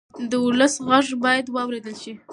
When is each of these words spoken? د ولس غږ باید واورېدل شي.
د 0.29 0.31
ولس 0.45 0.73
غږ 0.87 1.07
باید 1.23 1.45
واورېدل 1.55 1.95
شي. 2.03 2.13